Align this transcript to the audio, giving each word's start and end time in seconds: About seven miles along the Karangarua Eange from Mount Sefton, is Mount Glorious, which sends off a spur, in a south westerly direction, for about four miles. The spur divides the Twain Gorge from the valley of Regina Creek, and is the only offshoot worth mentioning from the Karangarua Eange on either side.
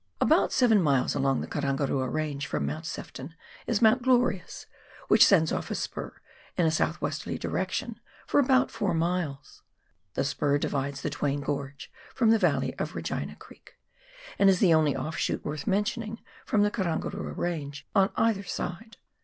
About 0.19 0.51
seven 0.51 0.81
miles 0.81 1.13
along 1.13 1.41
the 1.41 1.47
Karangarua 1.47 2.09
Eange 2.09 2.45
from 2.47 2.65
Mount 2.65 2.87
Sefton, 2.87 3.35
is 3.67 3.83
Mount 3.83 4.01
Glorious, 4.01 4.65
which 5.09 5.23
sends 5.23 5.51
off 5.51 5.69
a 5.69 5.75
spur, 5.75 6.19
in 6.57 6.65
a 6.65 6.71
south 6.71 6.99
westerly 7.01 7.37
direction, 7.37 7.99
for 8.25 8.39
about 8.39 8.71
four 8.71 8.95
miles. 8.95 9.61
The 10.15 10.23
spur 10.23 10.57
divides 10.57 11.01
the 11.01 11.11
Twain 11.11 11.41
Gorge 11.41 11.91
from 12.15 12.31
the 12.31 12.39
valley 12.39 12.73
of 12.79 12.95
Regina 12.95 13.35
Creek, 13.35 13.77
and 14.39 14.49
is 14.49 14.57
the 14.59 14.73
only 14.73 14.95
offshoot 14.95 15.45
worth 15.45 15.67
mentioning 15.67 16.19
from 16.47 16.63
the 16.63 16.71
Karangarua 16.71 17.35
Eange 17.35 17.83
on 17.93 18.09
either 18.15 18.41
side. 18.41 18.97